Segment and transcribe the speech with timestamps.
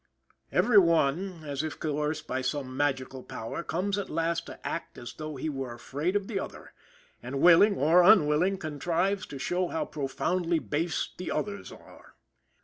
[0.51, 5.13] Every one, as if coerced by some magic power, comes at last to act as
[5.13, 6.73] though he were afraid of the other,
[7.21, 12.15] and, willing or unwilling, contrives to show how profoundly base the others are.